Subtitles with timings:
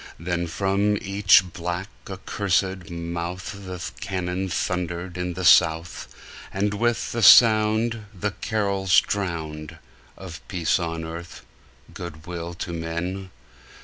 [0.19, 6.07] Then from each black, accursed mouth The cannon thundered in the South,
[6.51, 9.77] And with the sound The carols drowned
[10.17, 11.45] Of peace on earth,
[11.93, 13.29] good will to men!